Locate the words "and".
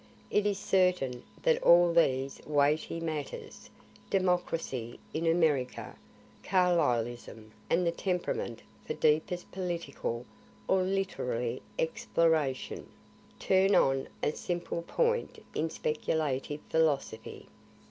7.69-7.85